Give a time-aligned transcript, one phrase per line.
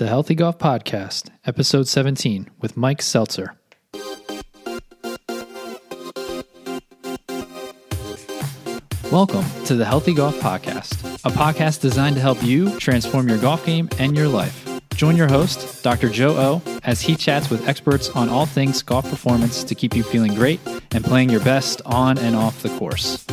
[0.00, 3.54] the Healthy Golf Podcast, episode 17, with Mike Seltzer.
[9.12, 13.66] Welcome to the Healthy Golf Podcast, a podcast designed to help you transform your golf
[13.66, 14.80] game and your life.
[14.94, 16.08] Join your host, Dr.
[16.08, 20.02] Joe O, as he chats with experts on all things golf performance to keep you
[20.02, 20.60] feeling great
[20.92, 23.26] and playing your best on and off the course.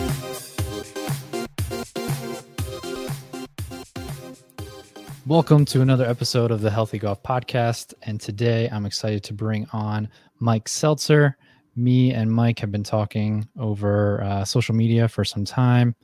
[5.27, 7.93] Welcome to another episode of the Healthy Golf Podcast.
[8.03, 10.07] And today I'm excited to bring on
[10.39, 11.35] Mike Seltzer.
[11.75, 15.97] Me and Mike have been talking over uh, social media for some time,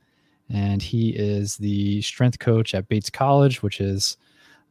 [0.50, 4.18] and he is the strength coach at Bates College, which is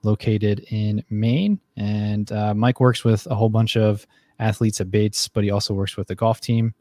[0.04, 1.60] located in Maine.
[1.76, 4.06] And uh, Mike works with a whole bunch of
[4.38, 6.76] athletes at Bates, but he also works with the golf team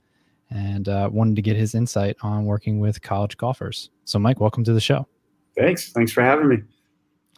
[0.50, 3.88] and uh, wanted to get his insight on working with college golfers.
[4.04, 5.08] So, Mike, welcome to the show.
[5.56, 5.91] Thanks.
[5.91, 6.58] Thanks for having me.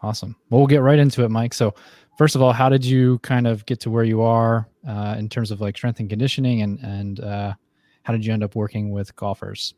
[0.05, 0.37] Awesome.
[0.51, 1.55] Well, we'll get right into it, Mike.
[1.55, 1.75] So,
[2.19, 5.31] first of all, how did you kind of get to where you are uh, in
[5.31, 7.55] terms of like strength and conditioning, and and uh,
[8.03, 9.73] how did you end up working with golfers?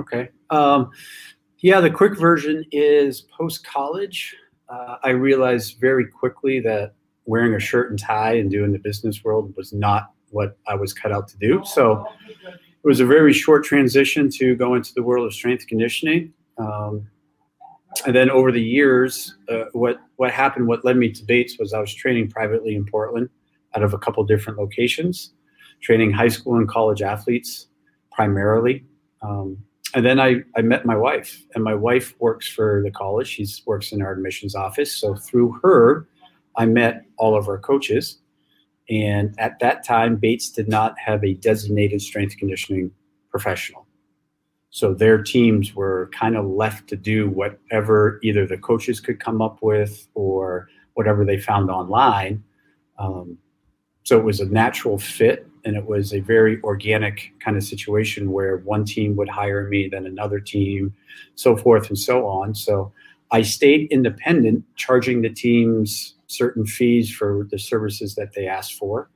[0.00, 0.30] Okay.
[0.48, 0.90] Um,
[1.58, 4.34] yeah, the quick version is post college.
[4.70, 6.94] Uh, I realized very quickly that
[7.26, 10.94] wearing a shirt and tie and doing the business world was not what I was
[10.94, 11.62] cut out to do.
[11.64, 12.06] So
[12.46, 16.32] it was a very short transition to go into the world of strength conditioning.
[16.56, 17.06] Um,
[18.04, 21.72] and then over the years, uh, what what happened, what led me to Bates was
[21.72, 23.28] I was training privately in Portland,
[23.74, 25.32] out of a couple different locations,
[25.80, 27.68] training high school and college athletes
[28.10, 28.84] primarily.
[29.22, 29.58] Um,
[29.94, 33.28] and then I, I met my wife, and my wife works for the college.
[33.28, 34.94] She works in our admissions office.
[34.94, 36.06] So through her,
[36.56, 38.18] I met all of our coaches.
[38.90, 42.90] And at that time, Bates did not have a designated strength conditioning
[43.30, 43.85] professional.
[44.76, 49.40] So their teams were kind of left to do whatever either the coaches could come
[49.40, 52.44] up with or whatever they found online.
[52.98, 53.38] Um,
[54.02, 58.32] so it was a natural fit and it was a very organic kind of situation
[58.32, 60.94] where one team would hire me, then another team,
[61.36, 62.54] so forth and so on.
[62.54, 62.92] So
[63.30, 69.08] I stayed independent, charging the teams certain fees for the services that they asked for.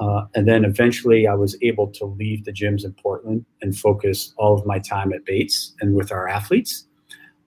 [0.00, 4.32] Uh, and then eventually I was able to leave the gyms in Portland and focus
[4.38, 6.86] all of my time at Bates and with our athletes,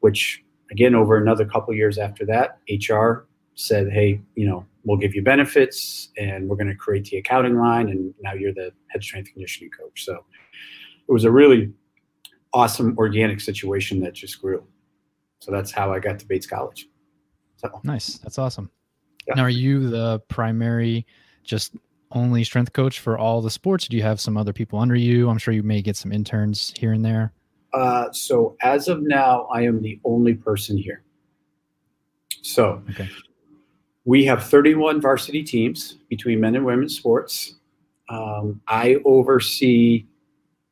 [0.01, 5.15] which again, over another couple years after that, HR said, Hey, you know, we'll give
[5.15, 7.89] you benefits and we're going to create the accounting line.
[7.89, 10.05] And now you're the head strength conditioning coach.
[10.05, 10.25] So
[11.07, 11.71] it was a really
[12.53, 14.63] awesome organic situation that just grew.
[15.39, 16.87] So that's how I got to Bates College.
[17.57, 18.17] So nice.
[18.19, 18.69] That's awesome.
[19.27, 19.35] Yeah.
[19.35, 21.05] Now, are you the primary
[21.43, 21.75] just
[22.13, 23.87] only strength coach for all the sports?
[23.87, 25.29] do you have some other people under you?
[25.29, 27.33] I'm sure you may get some interns here and there.
[27.73, 31.03] Uh, so as of now, I am the only person here.
[32.41, 33.09] So okay.
[34.05, 37.55] we have 31 varsity teams between men and women's sports.
[38.09, 40.05] Um, I oversee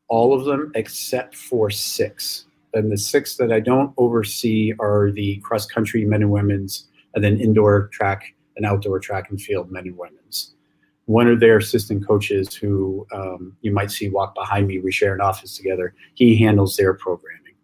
[0.08, 2.46] all of them except for six.
[2.74, 7.24] And the six that I don't oversee are the cross country men and women's, and
[7.24, 10.54] then indoor track and outdoor track and field men and women's
[11.06, 15.14] one of their assistant coaches who um, you might see walk behind me, we share
[15.14, 15.94] an office together.
[16.14, 17.56] He handles their programming.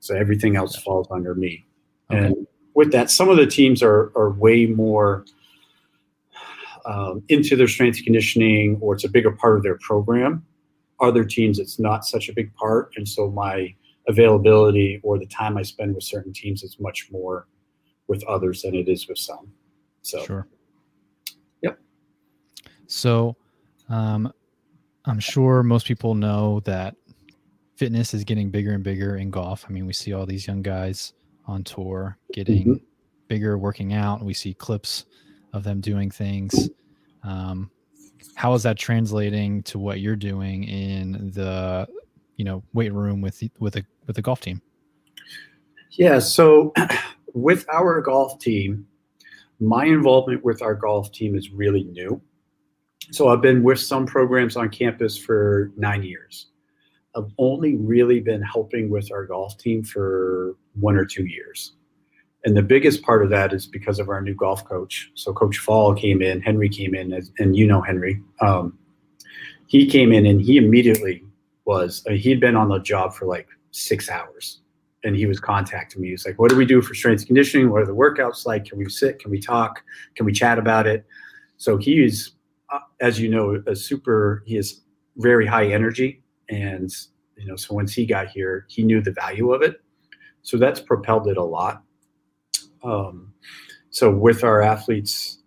[0.00, 1.66] So everything else falls under me.
[2.10, 2.26] Okay.
[2.26, 5.24] And with that, some of the teams are, are way more
[6.84, 10.44] um, into their strength conditioning or it's a bigger part of their program.
[11.00, 12.92] Other teams, it's not such a big part.
[12.96, 13.74] And so my
[14.06, 17.46] availability or the time I spend with certain teams is much more
[18.06, 19.50] with others than it is with some.
[20.02, 20.48] So sure.
[22.86, 23.36] So,
[23.88, 24.32] um,
[25.06, 26.96] I'm sure most people know that
[27.76, 29.64] fitness is getting bigger and bigger in golf.
[29.68, 31.12] I mean, we see all these young guys
[31.46, 32.84] on tour getting mm-hmm.
[33.28, 34.24] bigger, working out.
[34.24, 35.04] We see clips
[35.52, 36.70] of them doing things.
[37.22, 37.70] Um,
[38.34, 41.86] how is that translating to what you're doing in the,
[42.36, 44.60] you know, weight room with the, with a with the golf team?
[45.90, 46.18] Yeah.
[46.18, 46.72] So,
[47.34, 48.86] with our golf team,
[49.60, 52.20] my involvement with our golf team is really new
[53.10, 56.46] so I've been with some programs on campus for nine years.
[57.16, 61.74] I've only really been helping with our golf team for one or two years.
[62.44, 65.10] And the biggest part of that is because of our new golf coach.
[65.14, 68.20] So Coach Fall came in, Henry came in, and you know Henry.
[68.40, 68.78] Um,
[69.66, 71.24] he came in and he immediately
[71.64, 74.60] was, uh, he'd been on the job for like six hours.
[75.04, 76.10] And he was contacting me.
[76.10, 77.70] He's like, What do we do for strength conditioning?
[77.70, 78.64] What are the workouts like?
[78.64, 79.18] Can we sit?
[79.18, 79.82] Can we talk?
[80.14, 81.04] Can we chat about it?
[81.58, 82.32] So he's
[83.00, 84.42] as you know, a super.
[84.46, 84.82] He is
[85.16, 86.90] very high energy, and
[87.36, 89.80] you know, so once he got here, he knew the value of it.
[90.42, 91.82] So that's propelled it a lot.
[92.82, 93.32] Um,
[93.90, 95.42] so with our athletes,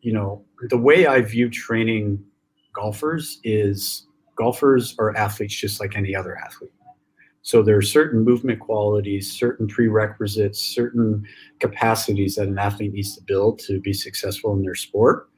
[0.00, 2.24] you know, the way I view training
[2.72, 4.06] golfers is
[4.36, 6.72] golfers are athletes just like any other athlete.
[7.42, 11.24] So there are certain movement qualities, certain prerequisites, certain
[11.60, 15.28] capacities that an athlete needs to build to be successful in their sport.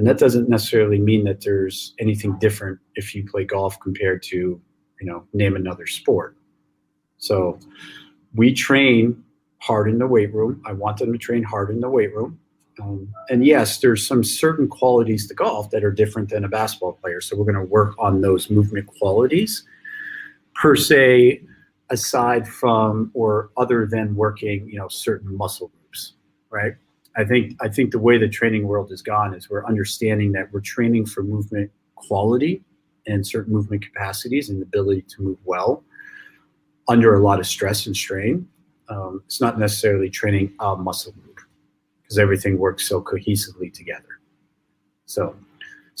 [0.00, 4.36] And that doesn't necessarily mean that there's anything different if you play golf compared to,
[4.38, 6.38] you know, name another sport.
[7.18, 7.60] So
[8.34, 9.22] we train
[9.58, 10.62] hard in the weight room.
[10.64, 12.40] I want them to train hard in the weight room.
[12.80, 16.94] Um, and yes, there's some certain qualities to golf that are different than a basketball
[16.94, 17.20] player.
[17.20, 19.64] So we're going to work on those movement qualities
[20.54, 21.42] per se
[21.90, 26.14] aside from or other than working you know certain muscle groups
[26.48, 26.76] right
[27.16, 30.52] i think i think the way the training world has gone is we're understanding that
[30.52, 32.62] we're training for movement quality
[33.06, 35.82] and certain movement capacities and the ability to move well
[36.88, 38.46] under a lot of stress and strain
[38.88, 41.40] um, it's not necessarily training a muscle group
[42.02, 44.20] because everything works so cohesively together
[45.06, 45.36] so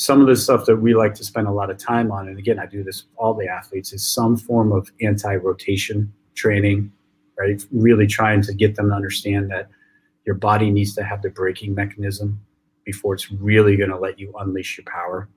[0.00, 2.38] some of the stuff that we like to spend a lot of time on, and
[2.38, 6.90] again, I do this with all the athletes, is some form of anti-rotation training,
[7.38, 7.62] right?
[7.70, 9.68] Really trying to get them to understand that
[10.30, 12.40] your body needs to have the braking mechanism
[12.84, 15.28] before it's really going to let you unleash your power.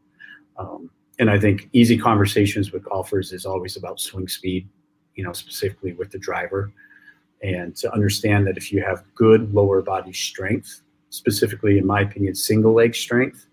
[0.60, 4.70] Um, and I think easy conversations with golfers is always about swing speed,
[5.16, 6.72] you know, specifically with the driver,
[7.42, 12.36] and to understand that if you have good lower body strength, specifically, in my opinion,
[12.36, 13.48] single leg strength,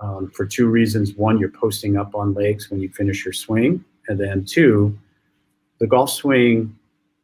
[0.00, 1.14] um, for two reasons.
[1.16, 3.84] One, you're posting up on legs when you finish your swing.
[4.08, 4.98] And then two,
[5.80, 6.74] the golf swing,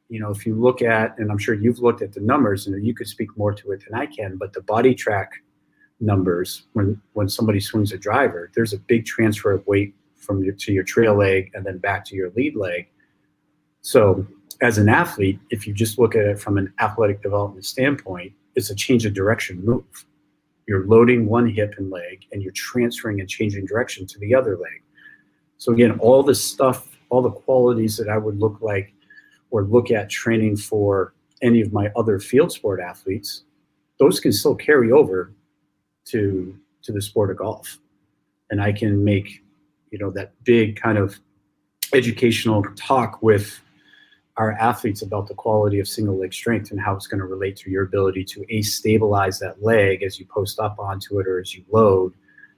[0.09, 2.85] you know, if you look at, and I'm sure you've looked at the numbers and
[2.85, 5.29] you could speak more to it than I can, but the BodiTrak
[6.01, 10.55] numbers when, when somebody swings a driver, there's a big transfer of weight from your,
[10.55, 12.89] to your trail leg and then back to your lead leg.
[13.83, 14.27] So
[14.61, 18.71] as an athlete, if you just look at it from an athletic development standpoint, it's
[18.71, 19.85] a change of direction move
[20.69, 24.57] you're loading one hip and leg and you're transferring and changing direction to the other
[24.57, 24.83] leg.
[25.57, 28.93] So again, all the stuff, all the qualities that I would look like
[29.51, 33.45] or look at training for any of my other field sport athletes,
[33.99, 35.33] those can still carry over
[36.07, 37.79] to to the sport of golf.
[38.51, 39.43] And I can make,
[39.91, 41.19] you know, that big kind of
[41.93, 43.61] educational talk with
[44.37, 47.57] our athletes about the quality of single leg strength and how it's going to relate
[47.57, 51.41] to your ability to a stabilize that leg as you post up onto it or
[51.41, 52.15] as you load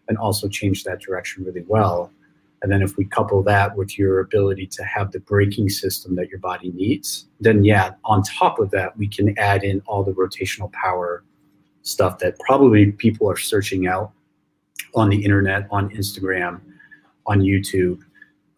[0.09, 2.13] and also change that direction really well
[2.62, 6.29] and then if we couple that with your ability to have the braking system that
[6.29, 10.12] your body needs then yeah on top of that we can add in all the
[10.12, 11.25] rotational power
[11.83, 14.12] stuff that probably people are searching out
[14.95, 16.61] on the internet on instagram
[17.27, 18.01] on youtube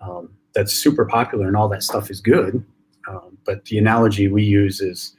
[0.01, 2.65] um, that's super popular and all that stuff is good.
[3.09, 5.17] Um, but the analogy we use is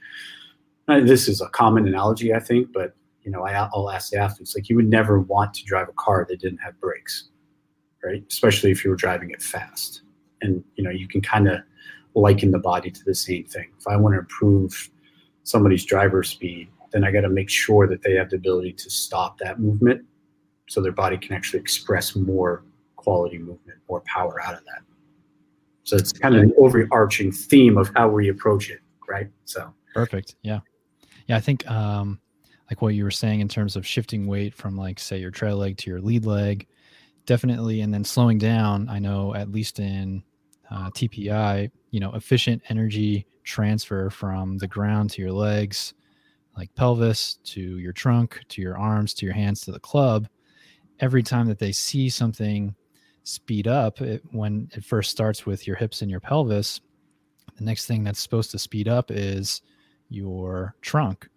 [0.88, 2.94] this is a common analogy, I think, but
[3.24, 5.94] you know, I, will ask the athletes like you would never want to drive a
[5.94, 7.30] car that didn't have brakes,
[8.04, 8.24] right?
[8.30, 10.02] Especially if you were driving it fast.
[10.42, 11.60] And you know, you can kind of
[12.16, 13.70] liken the body to the same thing.
[13.80, 14.90] If I want to improve
[15.44, 18.90] somebody's driver speed, then I got to make sure that they have the ability to
[18.90, 20.06] stop that movement
[20.68, 22.64] so their body can actually express more
[22.96, 24.82] quality movement, more power out of that.
[25.84, 28.80] So it's kind of an overarching theme of how we approach it,
[29.10, 29.28] right?
[29.46, 30.36] So perfect.
[30.42, 30.60] Yeah.
[31.28, 31.38] Yeah.
[31.38, 32.20] I think um
[32.70, 35.58] like what you were saying in terms of shifting weight from like say your trail
[35.58, 36.68] leg to your lead leg,
[37.26, 38.90] definitely and then slowing down.
[38.90, 40.24] I know at least in
[40.70, 45.94] uh, TPI, you know, efficient energy transfer from the ground to your legs,
[46.58, 50.28] like pelvis to your trunk, to your arms, to your hands, to the club.
[51.00, 52.76] Every time that they see something
[53.24, 56.82] speed up it, when it first starts with your hips and your pelvis
[57.58, 59.62] the next thing that's supposed to speed up is
[60.10, 61.28] your trunk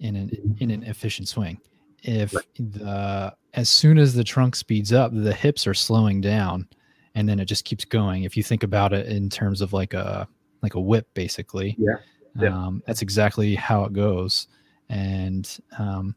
[0.00, 1.60] in an in an efficient swing
[2.02, 6.66] if the as soon as the trunk speeds up the hips are slowing down
[7.14, 8.24] and then it just keeps going.
[8.24, 10.26] If you think about it in terms of like a
[10.62, 11.96] like a whip basically yeah,
[12.40, 12.48] yeah.
[12.48, 14.48] Um, that's exactly how it goes.
[14.88, 16.14] And um,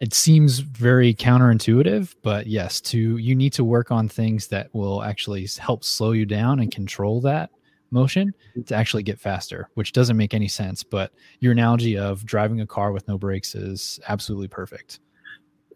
[0.00, 5.02] it seems very counterintuitive but yes to you need to work on things that will
[5.02, 7.50] actually help slow you down and control that
[7.90, 8.34] motion
[8.66, 12.66] to actually get faster which doesn't make any sense but your analogy of driving a
[12.66, 14.98] car with no brakes is absolutely perfect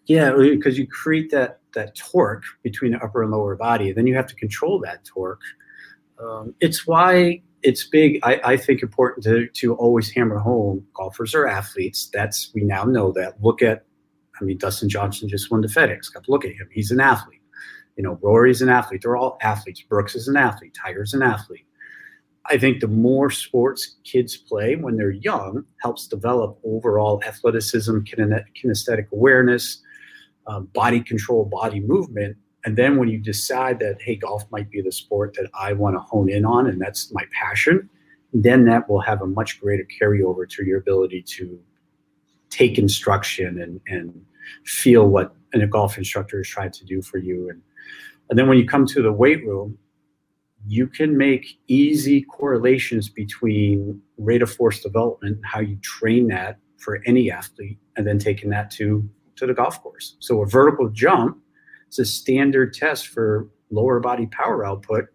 [0.08, 4.14] yeah because you create that that torque between the upper and lower body then you
[4.14, 5.40] have to control that torque
[6.18, 11.34] um, it's why it's big I, I think important to, to always hammer home golfers
[11.34, 13.84] or athletes that's we now know that look at
[14.40, 16.24] I mean, Dustin Johnson just won the FedEx Cup.
[16.28, 16.68] Look at him.
[16.72, 17.40] He's an athlete.
[17.96, 19.02] You know, Rory's an athlete.
[19.02, 19.82] They're all athletes.
[19.82, 20.76] Brooks is an athlete.
[20.80, 21.64] Tiger's an athlete.
[22.46, 29.10] I think the more sports kids play when they're young helps develop overall athleticism, kinesthetic
[29.12, 29.82] awareness,
[30.48, 32.36] um, body control, body movement.
[32.64, 35.96] And then when you decide that, hey, golf might be the sport that I want
[35.96, 37.88] to hone in on and that's my passion,
[38.32, 41.58] then that will have a much greater carryover to your ability to
[42.50, 44.24] take instruction and, and
[44.64, 47.48] feel what a golf instructor is trying to do for you.
[47.48, 47.62] And,
[48.28, 49.78] and then when you come to the weight room,
[50.66, 57.00] you can make easy correlations between rate of force development, how you train that for
[57.06, 60.16] any athlete, and then taking that to, to the golf course.
[60.18, 61.38] So a vertical jump
[61.90, 65.06] is a standard test for lower body power output.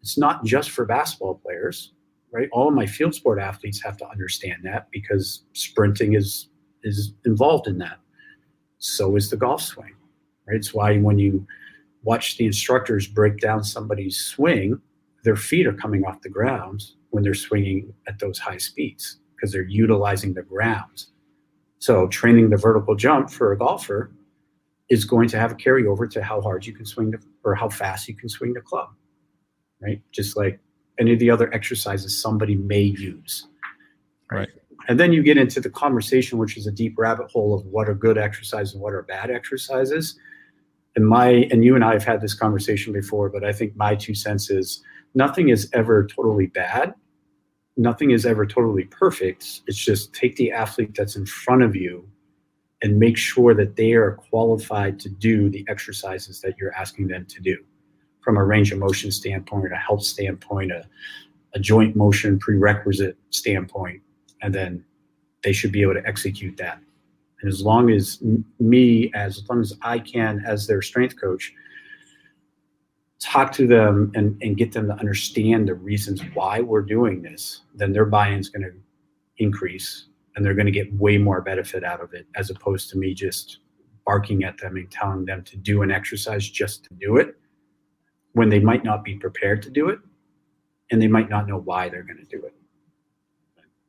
[0.00, 1.92] It's not just for basketball players,
[2.32, 2.48] right?
[2.52, 6.48] All of my field sport athletes have to understand that because sprinting is
[6.82, 7.98] is involved in that.
[8.78, 9.94] So is the golf swing,
[10.48, 10.56] right?
[10.56, 11.46] It's why when you
[12.02, 14.80] watch the instructors break down somebody's swing,
[15.24, 19.52] their feet are coming off the ground when they're swinging at those high speeds because
[19.52, 21.06] they're utilizing the ground.
[21.80, 24.12] So training the vertical jump for a golfer
[24.90, 27.68] is going to have a carryover to how hard you can swing the, or how
[27.68, 28.90] fast you can swing the club,
[29.80, 30.00] right?
[30.12, 30.60] Just like
[30.98, 33.46] any of the other exercises somebody may use.
[34.30, 34.50] Right.
[34.88, 37.88] And then you get into the conversation, which is a deep rabbit hole of what
[37.88, 40.18] are good exercises and what are bad exercises.
[40.96, 43.94] And my and you and I have had this conversation before, but I think my
[43.94, 44.82] two cents is
[45.14, 46.94] nothing is ever totally bad.
[47.76, 49.62] Nothing is ever totally perfect.
[49.66, 52.06] It's just take the athlete that's in front of you
[52.82, 57.26] and make sure that they are qualified to do the exercises that you're asking them
[57.26, 57.56] to do
[58.20, 60.86] from a range of motion standpoint, a health standpoint, a,
[61.54, 64.02] a joint motion prerequisite standpoint,
[64.42, 64.84] and then
[65.42, 66.78] they should be able to execute that.
[67.40, 68.22] And as long as
[68.58, 71.54] me, as long as I can, as their strength coach,
[73.20, 77.62] talk to them and, and get them to understand the reasons why we're doing this,
[77.74, 78.72] then their buy-in is going to
[79.36, 82.98] increase and they're going to get way more benefit out of it as opposed to
[82.98, 83.58] me just
[84.06, 87.36] barking at them and telling them to do an exercise just to do it
[88.32, 89.98] when they might not be prepared to do it
[90.90, 92.54] and they might not know why they're going to do it.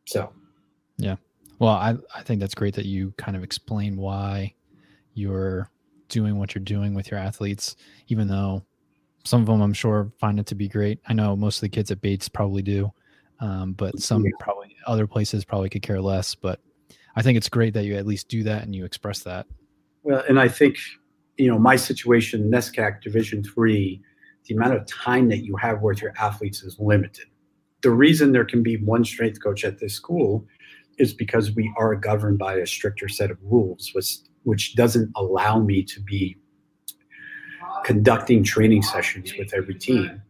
[0.06, 0.32] So,
[0.98, 1.16] yeah.
[1.60, 4.54] Well, I, I think that's great that you kind of explain why
[5.14, 5.70] you're
[6.10, 7.76] doing what you're doing with your athletes,
[8.08, 8.66] even though
[9.24, 11.00] some of them I'm sure find it to be great.
[11.08, 12.92] I know most of the kids at Bates probably do,
[13.40, 14.32] um, but some yeah.
[14.40, 16.36] probably other places probably could care less.
[16.36, 16.60] But
[17.16, 19.48] I think it's great that you at least do that and you express that.
[20.04, 20.78] Well, and I think
[21.38, 24.01] you know my situation, NESCAC Division Three,
[24.46, 27.25] the amount of time that you have with your athletes is limited.
[27.82, 30.46] The reason there can be one strength coach at this school
[30.98, 35.60] is because we are governed by a stricter set of rules, which which doesn't allow
[35.60, 36.38] me to be
[37.84, 40.22] conducting training sessions with every team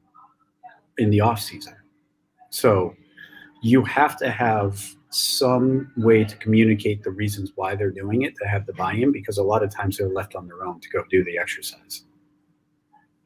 [0.97, 1.75] in the off season.
[2.49, 2.95] So
[3.61, 8.47] you have to have some way to communicate the reasons why they're doing it to
[8.47, 11.03] have the buy-in because a lot of times they're left on their own to go
[11.09, 12.05] do the exercise.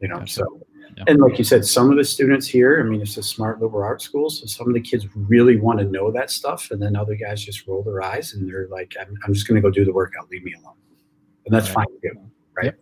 [0.01, 0.61] You know, so
[0.97, 1.05] yeah.
[1.07, 3.83] and like you said, some of the students here, I mean, it's a smart liberal
[3.83, 6.95] arts school, so some of the kids really want to know that stuff, and then
[6.95, 9.71] other guys just roll their eyes and they're like, "I'm, I'm just going to go
[9.71, 10.75] do the workout, leave me alone,"
[11.45, 11.87] and that's right.
[11.87, 12.19] fine too,
[12.55, 12.65] right?
[12.65, 12.79] Yep.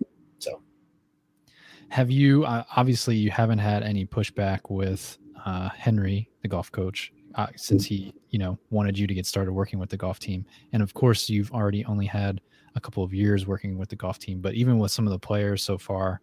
[1.93, 7.13] Have you uh, obviously you haven't had any pushback with uh, Henry, the golf coach,
[7.35, 10.43] uh, since he you know wanted you to get started working with the golf team,
[10.71, 12.41] and of course you've already only had
[12.73, 14.41] a couple of years working with the golf team.
[14.41, 16.19] But even with some of the players so far,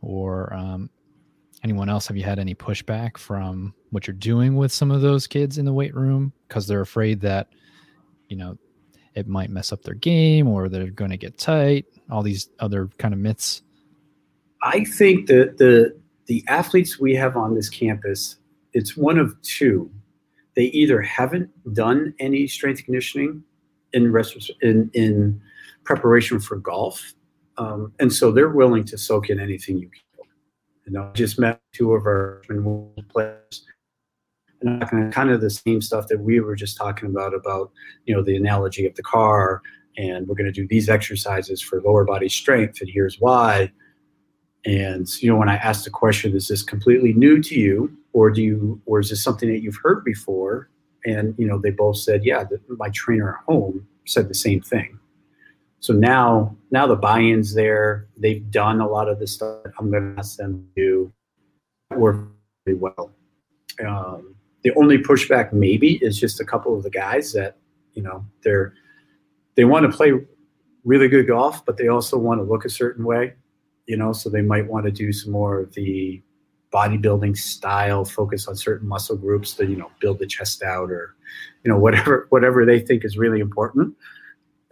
[0.00, 0.88] or um,
[1.64, 5.26] anyone else, have you had any pushback from what you're doing with some of those
[5.26, 7.48] kids in the weight room because they're afraid that
[8.28, 8.56] you know
[9.16, 11.86] it might mess up their game or they're going to get tight?
[12.12, 13.62] All these other kind of myths.
[14.62, 18.36] I think that the the athletes we have on this campus,
[18.72, 19.90] it's one of two.
[20.54, 23.42] They either haven't done any strength conditioning
[23.92, 25.40] in rest, in, in
[25.84, 27.14] preparation for golf,
[27.56, 30.26] um, and so they're willing to soak in anything you can.
[30.86, 32.42] You know, just met two of our
[33.08, 33.64] players,
[34.60, 37.72] and kind of the same stuff that we were just talking about about
[38.04, 39.62] you know the analogy of the car,
[39.96, 43.70] and we're going to do these exercises for lower body strength, and here's why
[44.64, 48.30] and you know, when I asked the question, is this completely new to you, or
[48.30, 50.68] do you, or is this something that you've heard before?
[51.04, 54.60] And you know, they both said, yeah, the, my trainer at home said the same
[54.60, 54.98] thing.
[55.80, 58.06] So now, now the buy-in's there.
[58.18, 59.64] They've done a lot of the stuff.
[59.78, 61.10] I'm going to ask them to
[61.96, 62.28] work
[62.66, 63.12] really well.
[63.86, 67.56] Um, the only pushback maybe is just a couple of the guys that
[67.94, 68.74] you know they're
[69.54, 70.12] they want to play
[70.84, 73.34] really good golf, but they also want to look a certain way
[73.90, 76.22] you know, so they might want to do some more of the
[76.72, 81.16] bodybuilding style, focus on certain muscle groups to you know build the chest out or
[81.64, 83.96] you know whatever whatever they think is really important.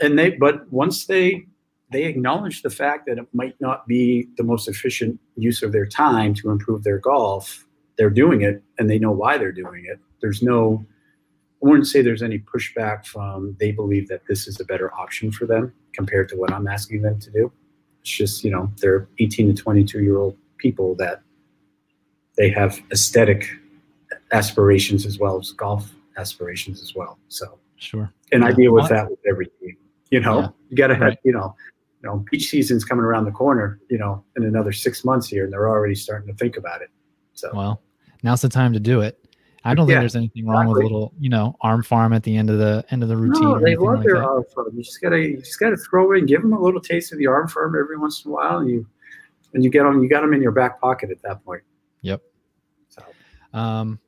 [0.00, 1.46] And they but once they
[1.90, 5.86] they acknowledge the fact that it might not be the most efficient use of their
[5.86, 9.98] time to improve their golf, they're doing it and they know why they're doing it.
[10.20, 10.86] There's no
[11.60, 15.32] I wouldn't say there's any pushback from they believe that this is a better option
[15.32, 17.52] for them compared to what I'm asking them to do.
[18.08, 21.20] It's just, you know, they're 18 to 22 year old people that
[22.38, 23.46] they have aesthetic
[24.32, 27.18] aspirations as well as golf aspirations as well.
[27.28, 28.10] So sure.
[28.32, 28.48] And yeah.
[28.48, 29.76] I deal with that with every team.
[30.10, 30.48] You know, yeah.
[30.70, 31.18] you gotta have, right.
[31.22, 31.54] you know,
[32.02, 35.44] you know, beach season's coming around the corner, you know, in another six months here,
[35.44, 36.88] and they're already starting to think about it.
[37.34, 37.82] So well,
[38.22, 39.22] now's the time to do it.
[39.64, 40.84] I don't yeah, think there's anything wrong exactly.
[40.84, 43.16] with a little, you know, arm farm at the end of the end of the
[43.16, 43.42] routine.
[43.42, 44.24] No, they love like their that.
[44.24, 44.70] arm farm.
[44.74, 47.26] You just gotta, you just gotta throw in, give them a little taste of the
[47.26, 48.86] arm farm every once in a while, and you,
[49.54, 51.62] and you get them, you got them in your back pocket at that point.
[52.02, 52.22] Yep.
[52.88, 53.02] So,
[53.52, 53.98] um,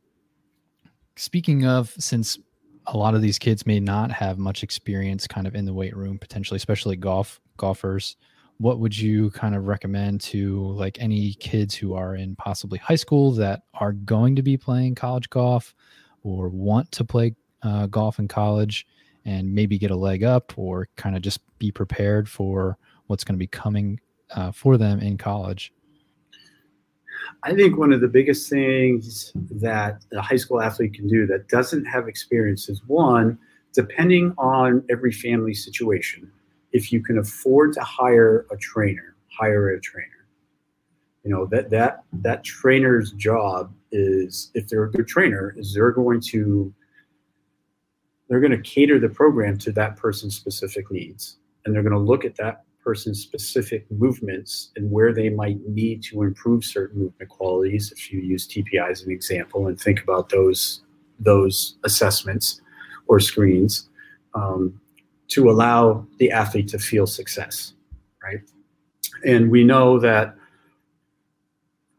[1.17, 2.39] speaking of, since
[2.87, 5.97] a lot of these kids may not have much experience, kind of in the weight
[5.97, 8.17] room, potentially, especially golf golfers
[8.61, 12.95] what would you kind of recommend to like any kids who are in possibly high
[12.95, 15.75] school that are going to be playing college golf
[16.25, 18.87] or want to play uh, golf in college
[19.25, 22.77] and maybe get a leg up or kind of just be prepared for
[23.07, 23.99] what's going to be coming
[24.33, 25.73] uh, for them in college?
[27.43, 31.49] I think one of the biggest things that a high school athlete can do that
[31.49, 33.39] doesn't have experience is one,
[33.73, 36.31] depending on every family situation,
[36.73, 40.27] if you can afford to hire a trainer, hire a trainer.
[41.25, 45.93] You know that that that trainer's job is if they're a good trainer, is they're
[45.93, 46.73] going to
[48.29, 51.99] they're going to cater the program to that person's specific needs, and they're going to
[51.99, 57.31] look at that person's specific movements and where they might need to improve certain movement
[57.31, 57.93] qualities.
[57.93, 60.83] If you use TPI as an example and think about those
[61.19, 62.63] those assessments
[63.07, 63.91] or screens,
[64.35, 64.81] um,
[65.31, 67.75] to allow the athlete to feel success,
[68.23, 68.41] right?
[69.25, 70.37] And we know that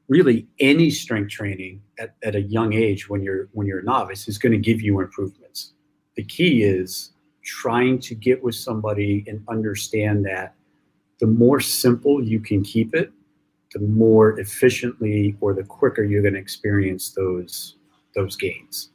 [0.07, 4.27] really any strength training at, at a young age when you're when you're a novice
[4.27, 5.73] is going to give you improvements.
[6.15, 7.11] The key is
[7.43, 10.53] trying to get with somebody and understand that
[11.19, 13.11] the more simple you can keep it,
[13.73, 17.77] the more efficiently or the quicker you're going to experience those
[18.13, 18.89] those gains,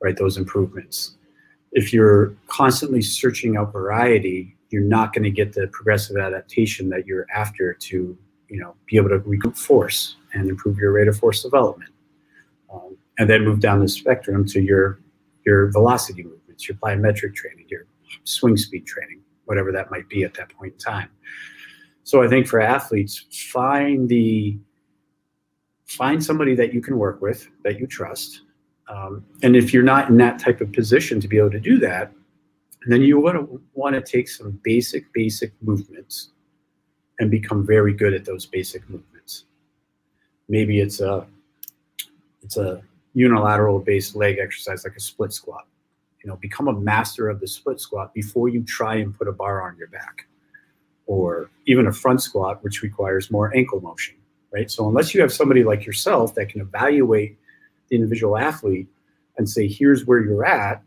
[0.00, 0.16] right?
[0.16, 1.16] Those improvements
[1.72, 7.06] if you're constantly searching out variety, you're not going to get the progressive adaptation that
[7.06, 8.16] you're after to,
[8.48, 11.90] you know, be able to recoup force and improve your rate of force development,
[12.72, 15.00] um, and then move down the spectrum to your
[15.44, 17.86] your velocity movements, your plyometric training, your
[18.24, 21.08] swing speed training, whatever that might be at that point in time.
[22.02, 24.58] So I think for athletes, find the
[25.86, 28.42] find somebody that you can work with that you trust
[28.90, 31.78] um, and if you're not in that type of position to be able to do
[31.78, 32.12] that,
[32.86, 36.30] then you want to want to take some basic, basic movements
[37.20, 39.44] and become very good at those basic movements.
[40.48, 41.26] Maybe it's a
[42.42, 42.82] it's a
[43.14, 45.66] unilateral based leg exercise like a split squat.
[46.24, 49.32] You know, become a master of the split squat before you try and put a
[49.32, 50.26] bar on your back,
[51.06, 54.16] or even a front squat, which requires more ankle motion.
[54.52, 54.68] Right.
[54.68, 57.38] So unless you have somebody like yourself that can evaluate
[57.90, 58.88] the individual athlete
[59.36, 60.82] and say, here's where you're at.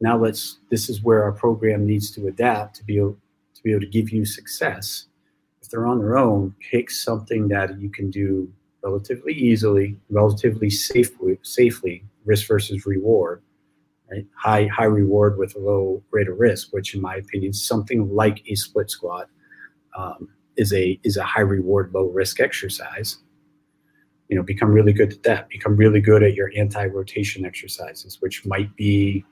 [0.00, 3.16] Now let's this is where our program needs to adapt to be able
[3.54, 5.06] to be able to give you success.
[5.62, 11.38] If they're on their own, pick something that you can do relatively easily, relatively safely,
[11.42, 13.42] safely, risk versus reward.
[14.10, 14.26] Right?
[14.36, 18.42] High high reward with a low rate of risk, which in my opinion, something like
[18.48, 19.28] a split squat
[19.96, 23.18] um, is a is a high reward, low risk exercise
[24.28, 28.44] you know become really good at that become really good at your anti-rotation exercises which
[28.46, 29.24] might be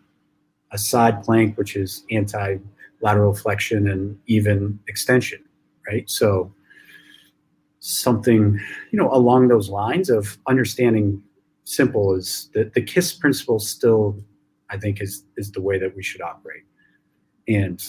[0.72, 5.42] a side plank which is anti-lateral flexion and even extension
[5.86, 6.08] right?
[6.08, 6.52] So
[7.80, 8.60] something
[8.92, 11.20] you know along those lines of understanding
[11.64, 14.16] simple is that the kiss principle still
[14.70, 16.62] i think is is the way that we should operate.
[17.48, 17.82] And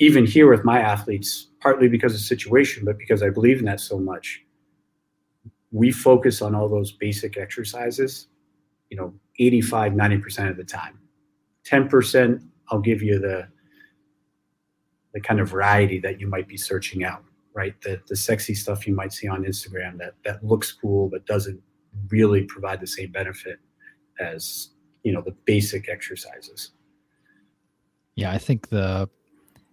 [0.00, 3.78] even here with my athletes partly because of situation but because i believe in that
[3.78, 4.42] so much
[5.72, 8.28] we focus on all those basic exercises,
[8.90, 10.98] you know, 85, 90% of the time.
[11.66, 13.48] 10%, I'll give you the
[15.14, 17.22] the kind of variety that you might be searching out,
[17.54, 17.78] right?
[17.82, 21.60] The the sexy stuff you might see on Instagram that that looks cool but doesn't
[22.08, 23.58] really provide the same benefit
[24.18, 24.70] as,
[25.02, 26.70] you know, the basic exercises.
[28.14, 29.08] Yeah, I think the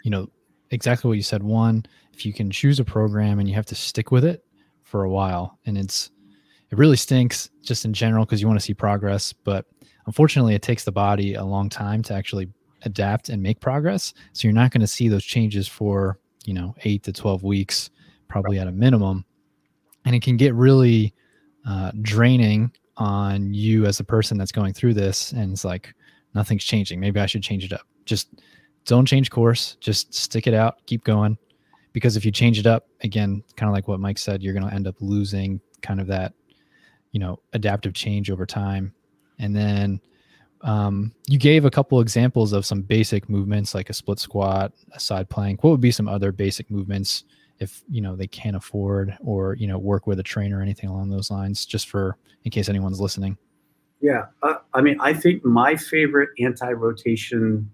[0.03, 0.29] you know,
[0.71, 1.43] exactly what you said.
[1.43, 4.43] One, if you can choose a program and you have to stick with it,
[4.89, 6.11] for a while and it's
[6.71, 9.33] it really stinks just in general because you want to see progress.
[9.33, 9.65] But
[10.05, 12.47] unfortunately, it takes the body a long time to actually
[12.83, 14.13] adapt and make progress.
[14.33, 17.89] So you're not going to see those changes for, you know, eight to 12 weeks,
[18.27, 19.25] probably at a minimum.
[20.05, 21.13] And it can get really
[21.67, 25.31] uh, draining on you as a person that's going through this.
[25.31, 25.93] And it's like,
[26.35, 26.99] nothing's changing.
[26.99, 27.87] Maybe I should change it up.
[28.05, 28.29] Just
[28.85, 29.75] don't change course.
[29.79, 31.37] Just stick it out, keep going.
[31.93, 34.67] Because if you change it up, again, kind of like what Mike said, you're going
[34.67, 36.33] to end up losing kind of that,
[37.11, 38.93] you know, adaptive change over time.
[39.39, 40.01] And then
[40.61, 44.99] um, you gave a couple examples of some basic movements like a split squat, a
[44.99, 45.63] side plank.
[45.63, 47.23] What would be some other basic movements
[47.59, 50.89] if you know they can't afford or you know work with a trainer or anything
[50.89, 51.65] along those lines?
[51.65, 53.37] Just for in case anyone's listening.
[54.01, 57.69] Yeah, uh, I mean, I think my favorite anti-rotation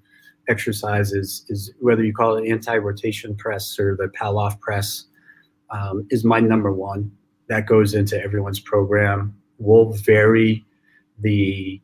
[0.50, 5.06] exercise is, is whether you call it anti-rotation press or the Pallof press
[5.70, 7.12] um, is my number one.
[7.48, 9.36] That goes into everyone's program.
[9.60, 10.66] We'll vary
[11.20, 11.80] the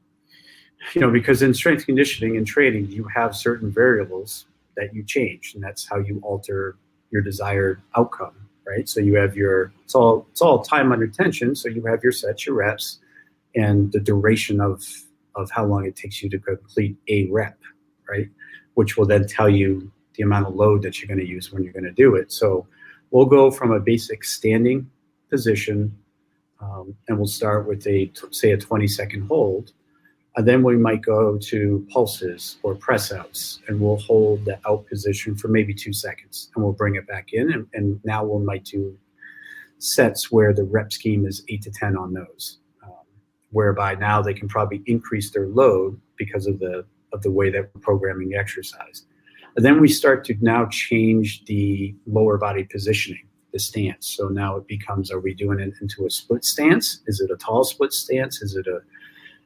[0.94, 4.46] you know, because in strength conditioning and training, you have certain variables
[4.76, 6.76] that you change, and that's how you alter
[7.12, 8.34] your desired outcome,
[8.66, 8.88] right?
[8.88, 11.56] So you have your it's all it's all time under tension.
[11.56, 13.00] So you have your sets, your reps,
[13.56, 14.84] and the duration of
[15.36, 17.58] of how long it takes you to complete a rep,
[18.10, 18.30] right?
[18.82, 21.64] Which will then tell you the amount of load that you're going to use when
[21.64, 22.32] you're going to do it.
[22.32, 22.66] So
[23.12, 24.90] we'll go from a basic standing
[25.30, 25.96] position,
[26.60, 29.74] um, and we'll start with a say a 20 second hold
[30.38, 34.88] and then we might go to pulses or press outs, and we'll hold the out
[34.88, 37.52] position for maybe two seconds, and we'll bring it back in.
[37.52, 38.98] And, and now we might do
[39.80, 43.06] sets where the rep scheme is eight to 10 on those, um,
[43.52, 47.70] whereby now they can probably increase their load because of the, of the way that
[47.74, 49.06] we're programming exercise.
[49.56, 54.08] And then we start to now change the lower body positioning, the stance.
[54.08, 57.02] So now it becomes are we doing it into a split stance?
[57.08, 58.42] Is it a tall split stance?
[58.42, 58.82] Is it a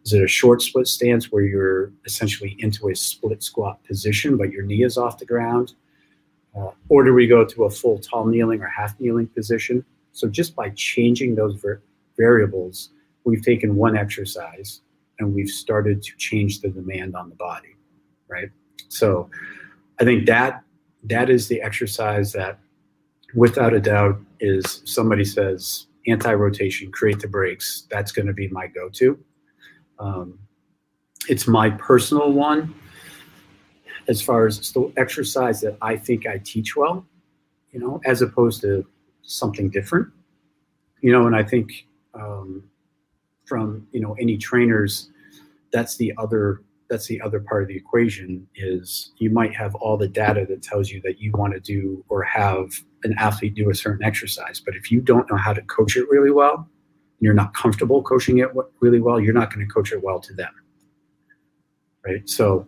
[0.03, 4.51] is it a short split stance where you're essentially into a split squat position, but
[4.51, 5.73] your knee is off the ground?
[6.55, 9.83] Uh, or do we go to a full tall kneeling or half kneeling position?
[10.11, 11.81] So just by changing those ver-
[12.17, 12.91] variables,
[13.23, 14.81] we've taken one exercise
[15.19, 17.75] and we've started to change the demand on the body,
[18.27, 18.49] right?
[18.89, 19.29] So
[19.99, 20.63] I think that
[21.03, 22.59] that is the exercise that,
[23.33, 27.87] without a doubt, is somebody says anti-rotation, create the brakes.
[27.89, 29.17] That's going to be my go-to.
[29.99, 30.39] Um,
[31.29, 32.75] it's my personal one
[34.07, 37.05] as far as the exercise that I think I teach well,
[37.71, 38.85] you know, as opposed to
[39.23, 40.07] something different,
[41.01, 42.63] you know, and I think um,
[43.45, 45.09] from, you know, any trainers,
[45.71, 49.97] that's the other that's the other part of the equation is you might have all
[49.97, 52.71] the data that tells you that you want to do or have
[53.03, 56.07] an athlete do a certain exercise but if you don't know how to coach it
[56.11, 56.69] really well
[57.19, 58.49] and you're not comfortable coaching it
[58.81, 60.51] really well, you're not going to coach it well to them.
[62.05, 62.27] Right.
[62.29, 62.67] So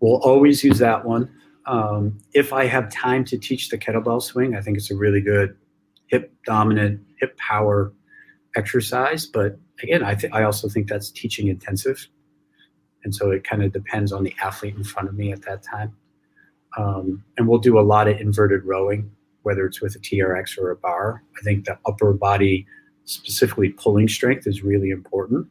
[0.00, 1.30] we'll always use that one.
[1.66, 5.20] Um, if I have time to teach the kettlebell swing, I think it's a really
[5.20, 5.56] good
[6.08, 7.92] hip dominant, hip power
[8.56, 9.24] exercise.
[9.26, 12.06] But again, I, th- I also think that's teaching intensive.
[13.04, 15.62] And so it kind of depends on the athlete in front of me at that
[15.62, 15.96] time.
[16.78, 19.10] Um, and we'll do a lot of inverted rowing,
[19.42, 21.22] whether it's with a TRX or a bar.
[21.38, 22.66] I think the upper body
[23.04, 25.48] specifically pulling strength is really important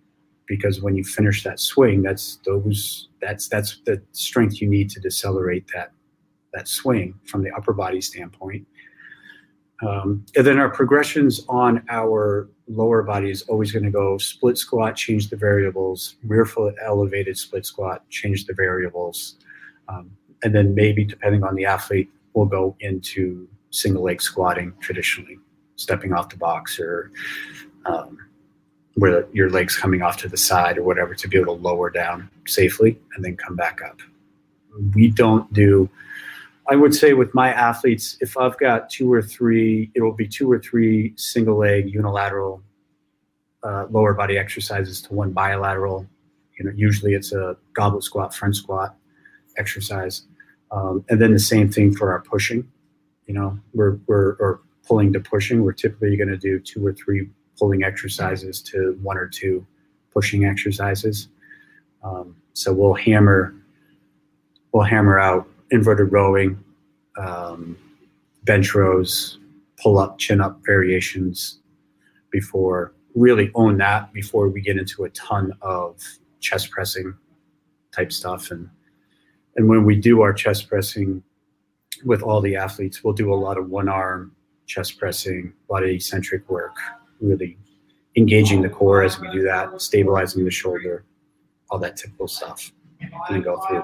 [0.47, 4.99] because when you finish that swing, that's those that's that's the strength you need to
[4.99, 5.91] decelerate that
[6.53, 8.65] that swing from the upper body standpoint.
[9.85, 14.57] Um, and then our progressions on our lower body is always going to go split
[14.57, 19.35] squat, change the variables, rear foot elevated split squat, change the variables.
[19.87, 20.11] Um,
[20.43, 25.39] and then maybe depending on the athlete, we'll go into single leg squatting traditionally
[25.75, 27.11] stepping off the box or
[27.85, 28.17] um,
[28.95, 31.89] where your legs coming off to the side or whatever to be able to lower
[31.89, 33.99] down safely and then come back up.
[34.93, 35.89] We don't do,
[36.71, 40.27] I would say with my athletes, if I've got two or three, it will be
[40.27, 42.61] two or three single leg unilateral
[43.63, 46.05] uh, lower body exercises to one bilateral.
[46.57, 48.95] You know, usually it's a goblet squat, front squat
[49.57, 50.23] exercise.
[50.71, 52.69] Um, and then the same thing for our pushing.
[53.25, 56.93] You know, we're, we're, or pulling to pushing, we're typically going to do two or
[56.93, 59.65] three pulling exercises to one or two
[60.13, 61.29] pushing exercises.
[62.03, 63.55] Um, so we'll hammer,
[64.71, 66.63] we'll hammer out inverted rowing,
[67.17, 67.77] um,
[68.43, 69.39] bench rows,
[69.81, 71.59] pull up, chin up variations
[72.31, 75.99] before really own that before we get into a ton of
[76.39, 77.13] chest pressing
[77.91, 78.69] type stuff and
[79.55, 81.23] and when we do our chest pressing
[82.05, 84.31] with all the athletes we'll do a lot of one arm
[84.69, 86.77] chest pressing, a lot of eccentric work,
[87.19, 87.57] really
[88.15, 91.03] engaging the core as we do that, stabilizing the shoulder,
[91.69, 93.83] all that typical stuff, and then go through.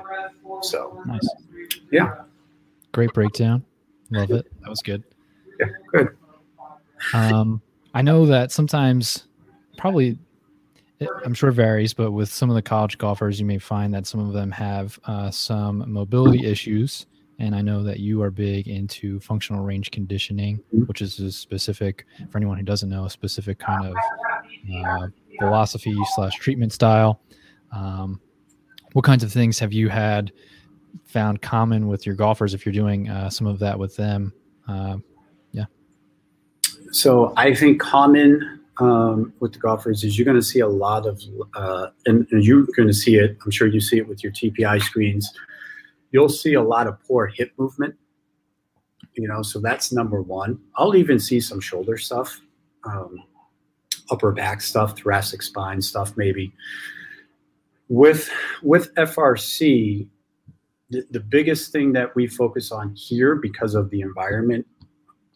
[0.61, 1.27] So nice.
[1.95, 2.23] Yeah.
[2.91, 3.63] Great breakdown.
[4.11, 4.45] Love it.
[4.61, 5.03] That was good.
[5.59, 6.09] Yeah, good.
[7.13, 7.61] Um,
[7.93, 9.27] I know that sometimes,
[9.77, 10.19] probably,
[11.23, 14.05] I'm sure it varies, but with some of the college golfers, you may find that
[14.07, 17.05] some of them have uh, some mobility issues.
[17.39, 20.83] And I know that you are big into functional range conditioning, mm-hmm.
[20.83, 23.95] which is a specific, for anyone who doesn't know, a specific kind of
[24.85, 25.07] uh,
[25.39, 27.21] philosophy slash treatment style.
[27.71, 28.19] Um,
[28.91, 30.33] what kinds of things have you had
[31.03, 34.33] found common with your golfers if you're doing uh, some of that with them?
[34.67, 34.97] Uh,
[35.51, 35.65] yeah.
[36.91, 41.05] So I think common um, with the golfers is you're going to see a lot
[41.05, 41.21] of,
[41.55, 43.37] uh, and, and, you're going to see it.
[43.43, 45.31] I'm sure you see it with your TPI screens.
[46.11, 47.95] You'll see a lot of poor hip movement.
[49.13, 50.59] You know, so that's number one.
[50.75, 52.41] I'll even see some shoulder stuff,
[52.83, 53.23] um,
[54.11, 56.51] upper back stuff, thoracic spine stuff, maybe.
[57.87, 58.29] With
[58.61, 60.07] with FRC,
[60.89, 64.67] the, biggest thing that we focus on here because of the environment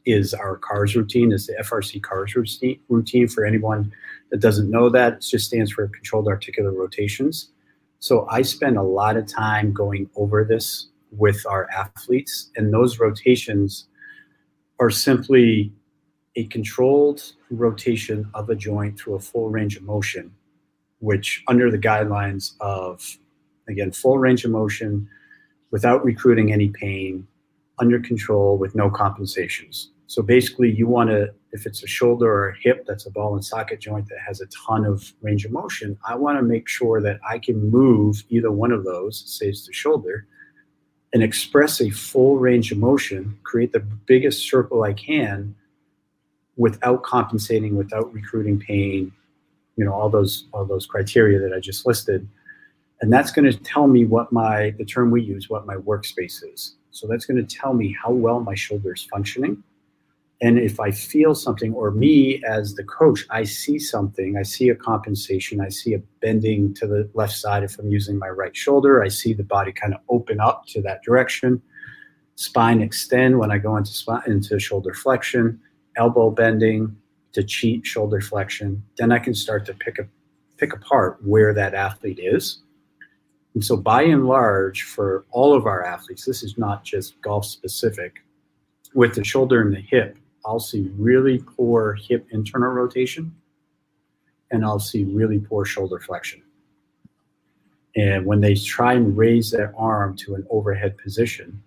[0.05, 3.27] is our CARS routine, is the FRC CARS routine.
[3.27, 3.91] For anyone
[4.31, 7.51] that doesn't know that, it just stands for controlled articular rotations.
[7.99, 12.99] So I spend a lot of time going over this with our athletes, and those
[12.99, 13.87] rotations
[14.79, 15.73] are simply
[16.35, 20.31] a controlled rotation of a joint through a full range of motion,
[20.99, 23.17] which under the guidelines of,
[23.67, 25.09] again, full range of motion,
[25.71, 27.27] without recruiting any pain,
[27.79, 29.91] under control with no compensations.
[30.07, 33.35] So basically, you want to, if it's a shoulder or a hip that's a ball
[33.35, 36.67] and socket joint that has a ton of range of motion, I want to make
[36.67, 40.25] sure that I can move either one of those, say it's the shoulder,
[41.13, 45.55] and express a full range of motion, create the biggest circle I can
[46.57, 49.11] without compensating, without recruiting pain,
[49.75, 52.27] you know, all those all those criteria that I just listed
[53.01, 56.43] and that's going to tell me what my the term we use what my workspace
[56.53, 56.75] is.
[56.91, 59.63] So that's going to tell me how well my shoulder is functioning.
[60.41, 64.69] And if i feel something or me as the coach i see something i see
[64.69, 68.55] a compensation i see a bending to the left side if i'm using my right
[68.55, 71.61] shoulder i see the body kind of open up to that direction.
[72.35, 75.59] Spine extend when i go into spine into shoulder flexion
[75.97, 76.95] elbow bending
[77.33, 78.81] to cheat shoulder flexion.
[78.97, 80.07] Then i can start to pick a
[80.55, 82.61] pick apart where that athlete is
[83.55, 87.45] and so, by and large, for all of our athletes, this is not just golf
[87.45, 88.23] specific.
[88.93, 93.35] With the shoulder and the hip, I'll see really poor hip internal rotation
[94.51, 96.41] and I'll see really poor shoulder flexion.
[97.95, 101.61] And when they try and raise their arm to an overhead position,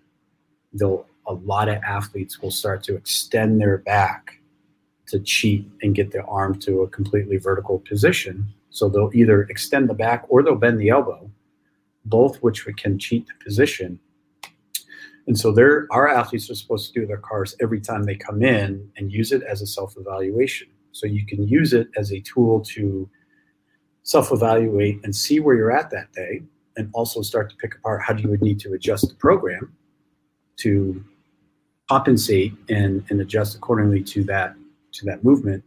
[0.73, 4.41] they'll a lot of athletes will start to extend their back
[5.07, 8.45] to cheat and get their arm to a completely vertical position.
[8.71, 11.29] So they'll either extend the back or they'll bend the elbow
[12.05, 13.99] both which we can cheat the position.
[15.27, 18.43] And so they're, our athletes are supposed to do their CARS every time they come
[18.43, 20.67] in and use it as a self-evaluation.
[20.91, 23.09] So you can use it as a tool to
[24.03, 26.41] self-evaluate and see where you're at that day
[26.75, 29.73] and also start to pick apart how you would need to adjust the program
[30.57, 31.03] to
[31.89, 34.55] compensate and, and adjust accordingly to that
[34.91, 35.63] to that movement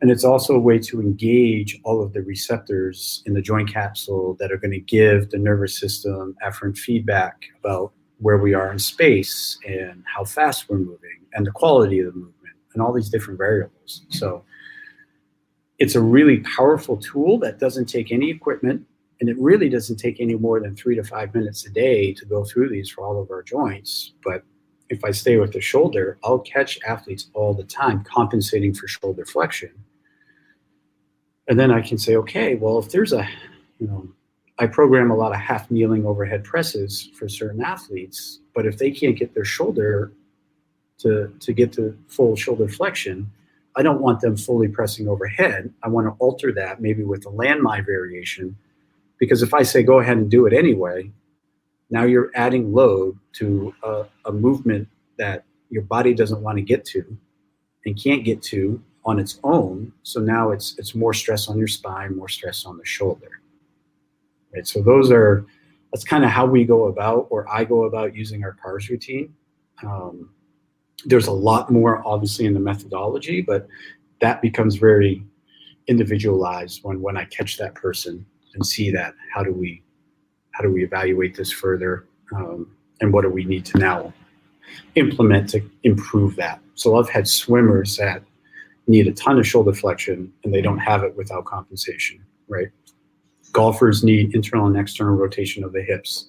[0.00, 4.36] and it's also a way to engage all of the receptors in the joint capsule
[4.38, 8.78] that are going to give the nervous system afferent feedback about where we are in
[8.78, 13.08] space and how fast we're moving and the quality of the movement and all these
[13.08, 14.02] different variables.
[14.10, 14.44] So
[15.78, 18.86] it's a really powerful tool that doesn't take any equipment
[19.20, 22.24] and it really doesn't take any more than three to five minutes a day to
[22.24, 24.12] go through these for all of our joints.
[24.24, 24.44] But
[24.90, 29.26] if I stay with the shoulder, I'll catch athletes all the time compensating for shoulder
[29.26, 29.72] flexion
[31.48, 33.26] and then I can say, okay, well, if there's a,
[33.78, 34.06] you know,
[34.58, 38.90] I program a lot of half kneeling overhead presses for certain athletes, but if they
[38.90, 40.12] can't get their shoulder
[40.98, 43.30] to to get to full shoulder flexion,
[43.76, 45.72] I don't want them fully pressing overhead.
[45.82, 48.56] I want to alter that maybe with a landmine variation,
[49.18, 51.10] because if I say go ahead and do it anyway,
[51.88, 56.84] now you're adding load to a, a movement that your body doesn't want to get
[56.86, 57.16] to
[57.86, 59.92] and can't get to on its own.
[60.02, 63.40] So now it's it's more stress on your spine, more stress on the shoulder.
[64.54, 64.66] Right.
[64.66, 65.46] So those are
[65.92, 69.34] that's kind of how we go about, or I go about using our CARS routine.
[69.82, 70.30] Um,
[71.06, 73.68] there's a lot more, obviously, in the methodology, but
[74.20, 75.24] that becomes very
[75.86, 79.14] individualized when when I catch that person and see that.
[79.32, 79.82] How do we
[80.52, 84.12] how do we evaluate this further, um, and what do we need to now
[84.96, 86.60] implement to improve that?
[86.74, 88.22] So I've had swimmers that
[88.88, 92.68] need a ton of shoulder flexion and they don't have it without compensation, right?
[93.52, 96.28] Golfers need internal and external rotation of the hips.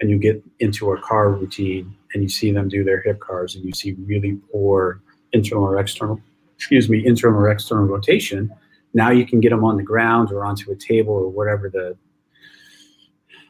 [0.00, 3.56] And you get into a car routine and you see them do their hip cars
[3.56, 6.20] and you see really poor internal or external,
[6.56, 8.50] excuse me, internal or external rotation.
[8.94, 11.96] Now you can get them on the ground or onto a table or whatever the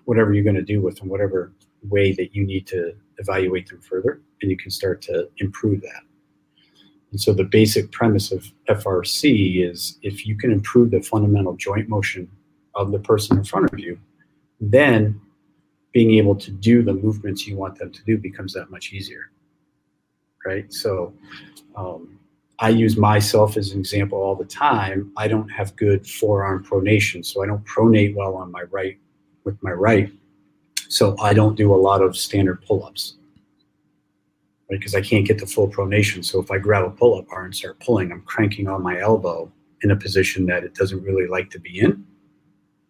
[0.05, 3.81] whatever you're going to do with them, whatever way that you need to evaluate them
[3.81, 6.06] further, and you can start to improve that.
[7.11, 11.89] And so the basic premise of FRC is if you can improve the fundamental joint
[11.89, 12.31] motion
[12.75, 13.99] of the person in front of you,
[14.61, 15.21] then
[15.93, 19.31] being able to do the movements you want them to do becomes that much easier.
[20.45, 20.73] Right?
[20.73, 21.15] So
[21.75, 22.19] um,
[22.59, 25.13] I use myself as an example all the time.
[25.17, 28.99] I don't have good forearm pronation, so I don't pronate well on my right
[29.45, 30.13] with my right.
[30.89, 32.63] So I don't do a lot of standard
[34.69, 36.25] pull-ups because I can't get the full pronation.
[36.25, 39.51] So if I grab a pull-up bar and start pulling, I'm cranking on my elbow
[39.83, 42.05] in a position that it doesn't really like to be in.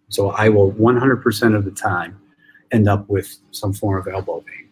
[0.08, 2.20] So I will 100% of the time
[2.72, 4.68] end up with some form of elbow pain.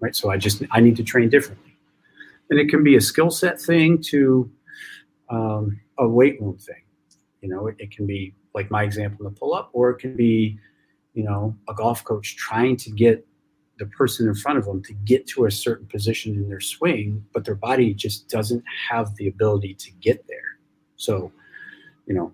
[0.00, 0.16] Right?
[0.16, 1.76] So I just I need to train differently.
[2.48, 4.50] And it can be a skill set thing to
[5.28, 6.82] um, a weight room thing.
[7.42, 10.16] You know, it, it can be like my example in the pull-up, or it can
[10.16, 10.58] be,
[11.14, 13.24] you know, a golf coach trying to get
[13.80, 17.24] the person in front of them to get to a certain position in their swing,
[17.32, 20.58] but their body just doesn't have the ability to get there.
[20.96, 21.32] So,
[22.06, 22.30] you know,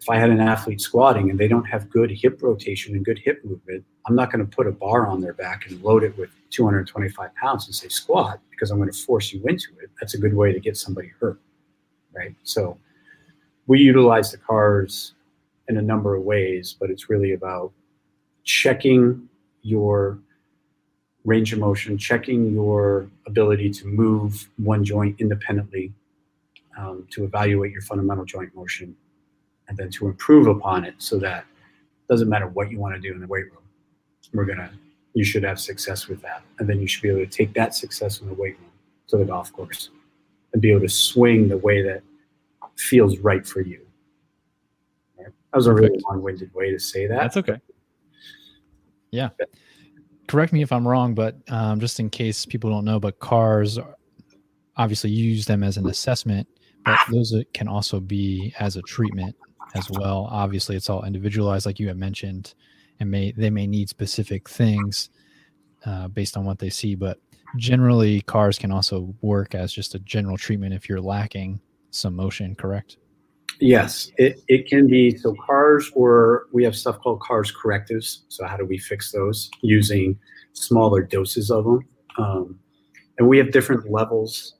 [0.00, 3.18] if I had an athlete squatting and they don't have good hip rotation and good
[3.18, 6.16] hip movement, I'm not going to put a bar on their back and load it
[6.16, 9.90] with 225 pounds and say squat because I'm going to force you into it.
[10.00, 11.40] That's a good way to get somebody hurt,
[12.14, 12.36] right?
[12.44, 12.78] So
[13.66, 15.14] we utilize the cars
[15.66, 17.72] in a number of ways, but it's really about
[18.44, 19.28] checking
[19.62, 20.20] your
[21.24, 25.92] range of motion, checking your ability to move one joint independently,
[26.78, 28.94] um, to evaluate your fundamental joint motion,
[29.68, 33.00] and then to improve upon it so that it doesn't matter what you want to
[33.00, 33.62] do in the weight room,
[34.32, 34.70] we're gonna
[35.14, 37.74] you should have success with that, and then you should be able to take that
[37.74, 38.70] success in the weight room
[39.06, 39.90] to the golf course
[40.52, 42.02] and be able to swing the way that
[42.76, 43.80] feels right for you.
[45.16, 45.28] Right?
[45.28, 47.20] That was a really long-winded way to say that.
[47.20, 47.60] That's okay.
[49.12, 49.28] Yeah
[50.34, 53.78] correct me if I'm wrong, but um, just in case people don't know, but cars
[54.76, 56.48] obviously use them as an assessment,
[56.84, 59.36] but those can also be as a treatment
[59.76, 60.26] as well.
[60.32, 62.54] Obviously, it's all individualized, like you have mentioned,
[62.98, 65.10] and may they may need specific things
[65.86, 66.96] uh, based on what they see.
[66.96, 67.20] But
[67.56, 72.56] generally, cars can also work as just a general treatment if you're lacking some motion.
[72.56, 72.96] Correct?
[73.60, 75.16] Yes, it, it can be.
[75.16, 78.24] So cars or we have stuff called cars correctives.
[78.28, 80.18] So how do we fix those using
[80.52, 81.86] smaller doses of them?
[82.18, 82.58] Um,
[83.18, 84.56] and we have different levels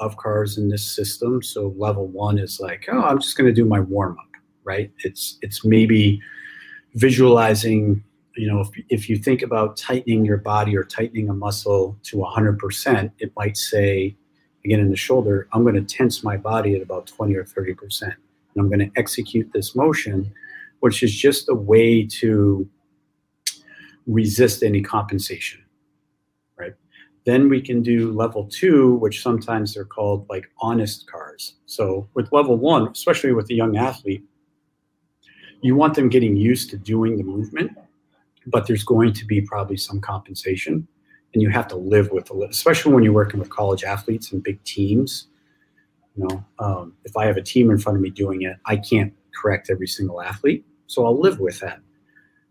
[0.00, 1.42] of cars in this system.
[1.42, 4.30] So level one is like, oh, I'm just going to do my warm up,
[4.64, 4.90] right?
[5.04, 6.20] It's it's maybe
[6.94, 8.02] visualizing.
[8.36, 12.16] You know, if, if you think about tightening your body or tightening a muscle to
[12.16, 14.16] 100%, it might say,
[14.64, 18.02] again in the shoulder, I'm going to tense my body at about 20 or 30%
[18.02, 18.14] and
[18.56, 20.32] I'm going to execute this motion,
[20.80, 22.68] which is just a way to
[24.06, 25.62] resist any compensation,
[26.56, 26.74] right?
[27.24, 31.54] Then we can do level two, which sometimes they're called like honest cars.
[31.66, 34.24] So with level one, especially with a young athlete,
[35.62, 37.70] you want them getting used to doing the movement,
[38.48, 40.88] but there's going to be probably some compensation
[41.34, 44.42] and you have to live with it, especially when you're working with college athletes and
[44.42, 45.28] big teams
[46.16, 48.76] you know, um, if I have a team in front of me doing it, I
[48.76, 50.64] can't correct every single athlete.
[50.86, 51.80] So I'll live with that.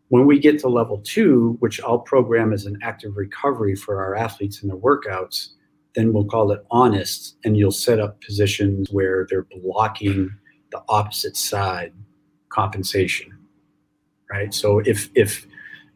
[0.10, 4.16] When we get to level two, which I'll program as an active recovery for our
[4.16, 5.50] athletes in their workouts,
[5.96, 10.32] then we'll call it honest, and you'll set up positions where they're blocking
[10.72, 11.94] the opposite side
[12.50, 13.38] compensation.
[14.30, 14.54] Right.
[14.54, 15.46] So if if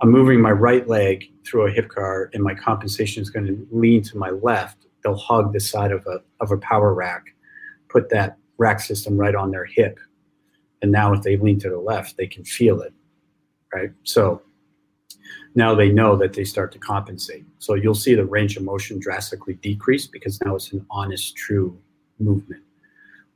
[0.02, 3.68] I'm moving my right leg through a hip car and my compensation is going to
[3.72, 7.36] lean to my left, they'll hug the side of a of a power rack
[7.96, 10.00] put that rack system right on their hip.
[10.82, 12.94] And now if they lean to the left, they can feel it,
[13.74, 13.92] right?
[14.04, 14.42] So
[15.56, 17.46] now they know that they start to compensate.
[17.60, 21.80] So you'll see the range of motion drastically decrease because now it's an honest, true
[22.20, 22.64] movement.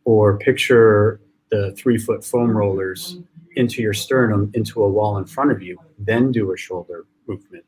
[0.03, 1.21] Or picture
[1.51, 3.17] the three foot foam rollers
[3.55, 7.63] into your sternum, into a wall in front of you, then do a shoulder movement.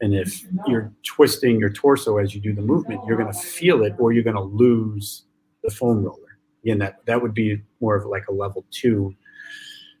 [0.00, 3.82] And if you're twisting your torso as you do the movement, you're going to feel
[3.82, 5.24] it or you're going to lose
[5.62, 6.30] the foam roller
[6.62, 9.14] again, that that would be more of like a level two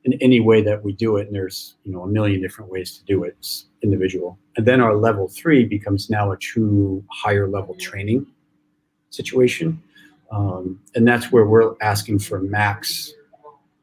[0.04, 1.26] in any way that we do it.
[1.26, 3.34] And there's you know a million different ways to do it.
[3.38, 4.38] It's individual.
[4.56, 8.26] And then our level three becomes now a true higher level training
[9.10, 9.82] situation.
[10.30, 13.12] Um, and that's where we're asking for max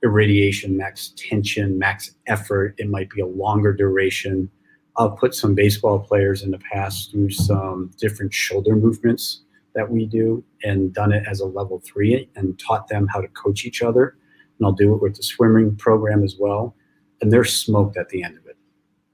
[0.03, 2.75] irradiation, max tension, max effort.
[2.77, 4.49] It might be a longer duration.
[4.97, 9.41] I'll put some baseball players in the past through some different shoulder movements
[9.75, 13.27] that we do and done it as a level three and taught them how to
[13.29, 14.17] coach each other.
[14.57, 16.75] And I'll do it with the swimming program as well.
[17.21, 18.57] And they're smoked at the end of it.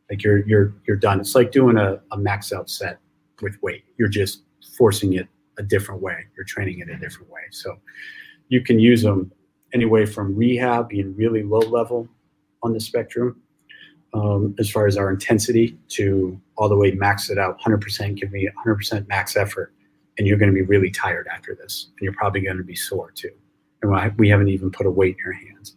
[0.10, 1.20] Like you're you're you're done.
[1.20, 3.00] It's like doing a, a max out set
[3.42, 3.84] with weight.
[3.98, 4.44] You're just
[4.78, 5.28] forcing it
[5.58, 6.26] a different way.
[6.36, 7.42] You're training it a different way.
[7.52, 7.78] So
[8.48, 9.32] you can use them
[9.74, 12.08] anyway from rehab being really low level
[12.62, 13.42] on the spectrum
[14.14, 18.32] um, as far as our intensity to all the way max it out 100% give
[18.32, 19.74] me 100% max effort
[20.18, 22.76] and you're going to be really tired after this and you're probably going to be
[22.76, 23.32] sore too.
[23.82, 25.76] And we haven't even put a weight in your hands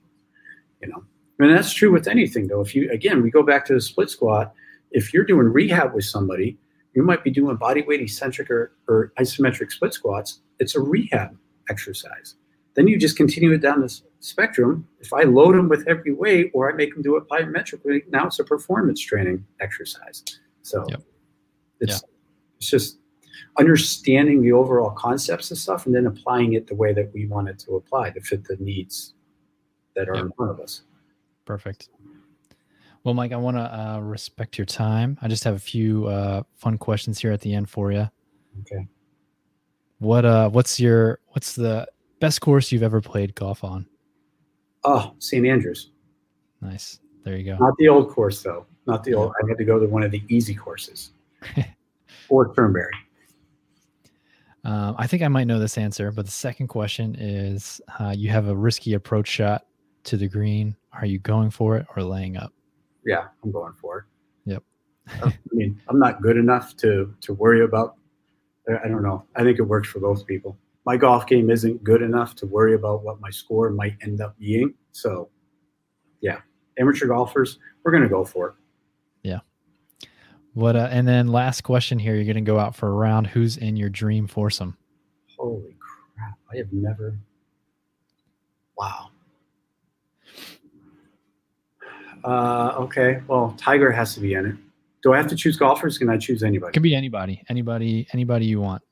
[0.81, 1.05] you know.
[1.39, 2.61] And that's true with anything though.
[2.61, 4.53] If you again we go back to the split squat
[4.91, 6.59] if you're doing rehab with somebody
[6.95, 11.37] you might be doing body weight eccentric or, or isometric split squats it's a rehab
[11.69, 12.37] exercise
[12.77, 14.87] then you just continue it down the spectrum.
[15.01, 18.27] If I load them with every weight or I make them do it plyometrically, now
[18.27, 20.23] it's a performance training exercise.
[20.63, 21.03] So yep.
[21.81, 22.09] it's, yeah.
[22.59, 22.99] it's just
[23.59, 27.49] understanding the overall concepts of stuff and then applying it the way that we want
[27.49, 29.15] it to apply to fit the needs
[29.95, 30.27] that are yep.
[30.27, 30.83] in front of us.
[31.47, 31.89] Perfect.
[33.05, 35.17] Well, Mike, I want to uh, respect your time.
[35.23, 38.11] I just have a few uh, fun questions here at the end for you.
[38.61, 38.87] Okay.
[39.99, 41.87] What uh, what's your what's the
[42.19, 43.87] Best course you've ever played golf on?
[44.85, 45.47] Oh, St.
[45.47, 45.91] Andrews.
[46.63, 47.01] Nice.
[47.25, 47.59] There you go.
[47.59, 48.67] Not the old course though.
[48.87, 49.33] Not the old.
[49.43, 51.11] I had to go to one of the easy courses.
[52.29, 52.93] or Turnberry.
[54.65, 58.31] Um, I think I might know this answer, but the second question is: uh, You
[58.31, 59.67] have a risky approach shot
[60.05, 60.77] to the green.
[60.93, 62.53] Are you going for it or laying up?
[63.05, 64.53] Yeah, I'm going for it.
[64.53, 64.63] Yep.
[65.23, 67.97] I mean, I'm not good enough to to worry about.
[68.69, 69.25] I don't know.
[69.37, 70.57] I think it works for both people
[70.87, 74.39] my golf game isn't good enough to worry about what my score might end up
[74.39, 74.73] being.
[74.93, 75.29] So,
[76.21, 76.39] yeah,
[76.79, 78.55] amateur golfers, we're going to go for it.
[79.25, 79.41] Yeah.
[80.55, 80.77] What?
[80.77, 83.27] Uh, and then last question here: You're going to go out for a round.
[83.27, 84.79] Who's in your dream foursome?
[85.37, 86.39] Holy crap!
[86.51, 87.19] I have never.
[88.79, 89.11] Wow.
[92.25, 93.23] Uh, okay.
[93.29, 94.57] Well, Tiger has to be in it.
[95.03, 95.99] Do I have to choose golfers?
[95.99, 96.71] Can I choose anybody?
[96.71, 97.43] It can be anybody.
[97.49, 98.07] Anybody.
[98.13, 98.83] Anybody you want.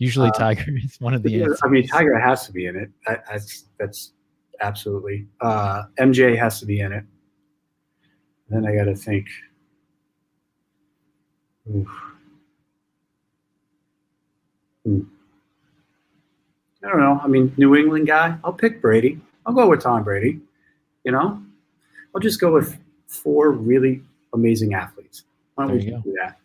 [0.00, 1.56] Usually, uh, Tiger is one of the.
[1.62, 2.90] I mean, Tiger has to be in it.
[3.06, 4.12] That's that's
[4.60, 5.28] absolutely.
[5.40, 7.04] Uh, MJ has to be in it.
[8.48, 9.28] Then I got to think.
[11.70, 11.82] Hmm.
[16.82, 17.20] I don't know.
[17.22, 18.38] I mean, New England guy.
[18.42, 19.20] I'll pick Brady.
[19.44, 20.40] I'll go with Tom Brady.
[21.04, 21.42] You know,
[22.14, 25.24] I'll just go with four really amazing athletes.
[25.54, 26.38] Why don't there we do that?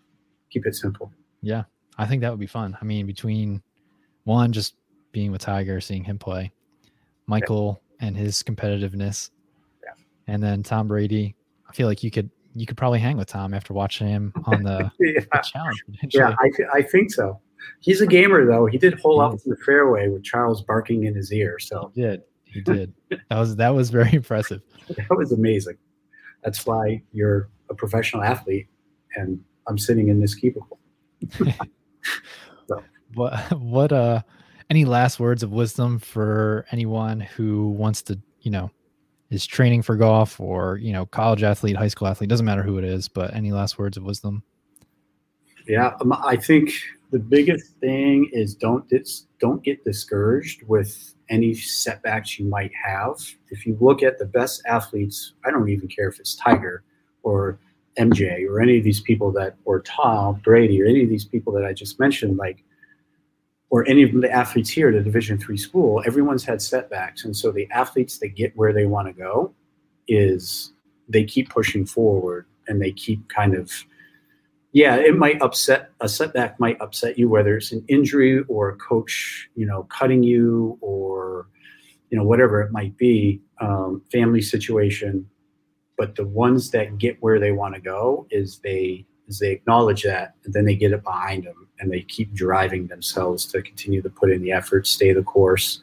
[0.50, 1.10] Keep it simple.
[1.42, 1.64] Yeah.
[1.98, 2.78] I think that would be fun.
[2.82, 3.62] I mean, between
[4.24, 4.76] one, just
[5.12, 6.52] being with Tiger, seeing him play,
[7.28, 8.08] Michael yeah.
[8.08, 9.30] and his competitiveness,
[9.84, 9.92] yeah.
[10.28, 11.36] and then Tom Brady.
[11.70, 14.64] I feel like you could you could probably hang with Tom after watching him on
[14.64, 15.20] the, yeah.
[15.20, 15.84] the challenge.
[16.12, 17.40] Yeah, I, I think so.
[17.82, 18.66] He's a gamer though.
[18.66, 21.60] He did hole up in the fairway with Charles Barkley in his ear.
[21.60, 22.24] So he did.
[22.46, 22.94] He did.
[23.10, 24.62] that was that was very impressive.
[24.96, 25.78] That was amazing.
[26.44, 28.68] That's why you're a professional athlete,
[29.16, 30.80] and I'm sitting in this cubicle.
[32.68, 32.84] So.
[33.14, 34.22] What what uh
[34.70, 38.72] any last words of wisdom for anyone who wants to, you know,
[39.30, 42.78] is training for golf or, you know, college athlete, high school athlete, doesn't matter who
[42.78, 44.44] it is, but any last words of wisdom?
[45.68, 46.72] Yeah, um, I think
[47.12, 53.16] the biggest thing is don't dis- don't get discouraged with any setbacks you might have.
[53.50, 56.84] If you look at the best athletes, I don't even care if it's Tiger
[57.24, 57.60] or
[57.98, 61.54] MJ or any of these people that, or Tom Brady or any of these people
[61.54, 62.64] that I just mentioned, like,
[63.70, 67.36] or any of the athletes here at a Division three school, everyone's had setbacks, and
[67.36, 69.54] so the athletes that get where they want to go
[70.08, 70.72] is
[71.10, 73.72] they keep pushing forward and they keep kind of,
[74.72, 78.76] yeah, it might upset a setback might upset you whether it's an injury or a
[78.76, 81.48] coach, you know, cutting you or
[82.12, 85.28] you know whatever it might be, um, family situation
[85.98, 90.04] but the ones that get where they want to go is they is they acknowledge
[90.04, 94.02] that and then they get it behind them and they keep driving themselves to continue
[94.02, 95.82] to put in the effort stay the course.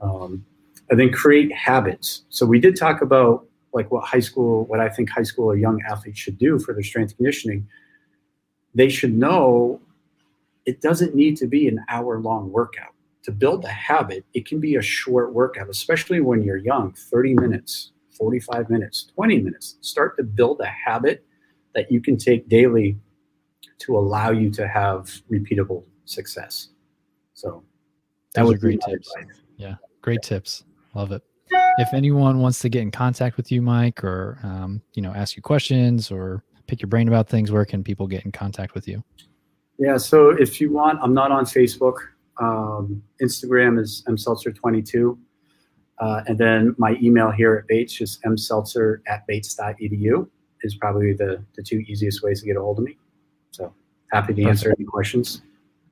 [0.00, 0.44] Um,
[0.88, 2.24] and then create habits.
[2.30, 5.56] So we did talk about like what high school what i think high school or
[5.56, 7.68] young athletes should do for their strength conditioning.
[8.74, 9.80] They should know
[10.66, 12.92] it doesn't need to be an hour long workout.
[13.24, 17.34] To build a habit it can be a short workout especially when you're young 30
[17.34, 17.92] minutes
[18.24, 19.78] 45 minutes, 20 minutes.
[19.80, 21.24] Start to build a habit
[21.74, 22.98] that you can take daily
[23.78, 26.68] to allow you to have repeatable success.
[27.32, 27.64] So
[28.34, 29.10] That Those would great tips.
[29.16, 29.40] advice.
[29.56, 30.64] Yeah, great tips.
[30.94, 31.22] Love it.
[31.78, 35.34] If anyone wants to get in contact with you, Mike, or um, you know, ask
[35.34, 38.86] you questions or pick your brain about things, where can people get in contact with
[38.86, 39.02] you?
[39.78, 41.94] Yeah, so if you want, I'm not on Facebook.
[42.38, 45.16] Um, Instagram is mseltzer22.
[46.00, 50.28] Uh, and then my email here at Bates is mseltzer at bates.edu
[50.62, 52.96] is probably the, the two easiest ways to get a hold of me.
[53.50, 53.72] So
[54.10, 55.42] happy to answer any questions.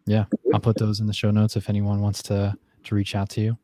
[0.06, 3.28] Yeah, I'll put those in the show notes if anyone wants to to reach out
[3.30, 3.58] to you.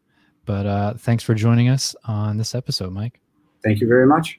[0.45, 3.21] But uh, thanks for joining us on this episode, Mike.
[3.63, 4.39] Thank you very much.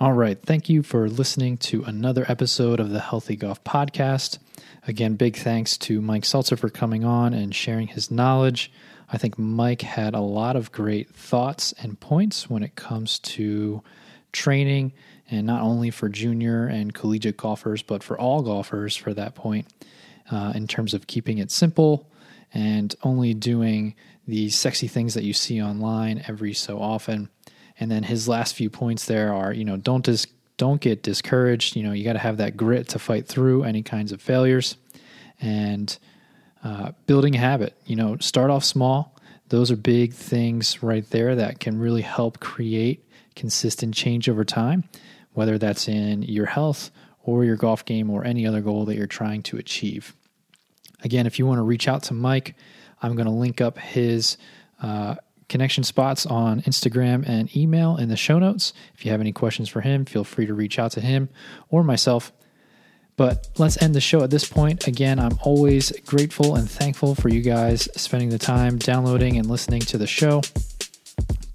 [0.00, 0.40] All right.
[0.40, 4.38] Thank you for listening to another episode of the Healthy Golf Podcast.
[4.88, 8.72] Again, big thanks to Mike Seltzer for coming on and sharing his knowledge.
[9.12, 13.82] I think Mike had a lot of great thoughts and points when it comes to
[14.32, 14.92] training,
[15.30, 19.66] and not only for junior and collegiate golfers, but for all golfers for that point,
[20.30, 22.10] uh, in terms of keeping it simple
[22.52, 23.94] and only doing
[24.26, 27.28] the sexy things that you see online every so often.
[27.78, 30.26] And then his last few points there are, you know, don't dis-
[30.56, 31.74] don't get discouraged.
[31.74, 34.76] You know, you got to have that grit to fight through any kinds of failures,
[35.40, 35.96] and
[36.64, 37.76] uh, building habit.
[37.86, 39.14] You know, start off small.
[39.50, 43.04] Those are big things right there that can really help create
[43.36, 44.84] consistent change over time,
[45.34, 46.90] whether that's in your health
[47.22, 50.14] or your golf game or any other goal that you're trying to achieve.
[51.02, 52.54] Again, if you want to reach out to Mike,
[53.02, 54.38] I'm going to link up his
[54.82, 55.16] uh,
[55.48, 58.72] connection spots on Instagram and email in the show notes.
[58.94, 61.28] If you have any questions for him, feel free to reach out to him
[61.68, 62.32] or myself.
[63.16, 64.88] But let's end the show at this point.
[64.88, 69.80] Again, I'm always grateful and thankful for you guys spending the time downloading and listening
[69.82, 70.42] to the show.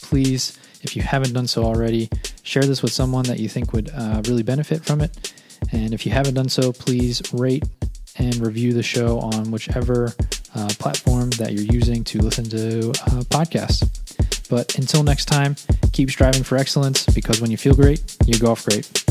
[0.02, 2.10] Please, if you haven't done so already,
[2.44, 5.34] share this with someone that you think would uh, really benefit from it.
[5.72, 7.64] And if you haven't done so, please rate
[8.18, 10.14] and review the show on whichever
[10.56, 13.88] uh, platform that you're using to listen to uh, podcasts.
[14.50, 15.56] But until next time,
[15.92, 19.09] keep striving for excellence because when you feel great, you golf great.